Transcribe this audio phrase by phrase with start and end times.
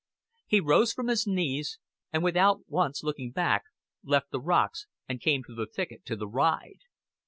[0.47, 1.77] He rose from his knees,
[2.11, 3.65] and without once looking back
[4.03, 6.79] left the rocks and came through the thicket to the ride.